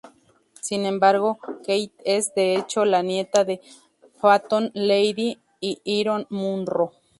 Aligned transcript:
Sin 0.59 0.87
embargo, 0.87 1.37
Kate 1.63 1.91
es, 2.03 2.33
de 2.33 2.55
hecho, 2.55 2.85
la 2.85 3.03
nieta 3.03 3.43
de 3.45 3.61
Phantom 4.19 4.71
Lady 4.73 5.37
y 5.59 5.79
Iron 5.83 6.25
Munro. 6.31 6.93